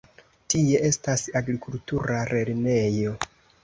Tie 0.53 0.79
estas 0.89 1.27
agrikultura 1.43 2.21
lernejo. 2.35 3.19